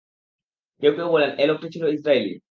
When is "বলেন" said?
1.11-1.29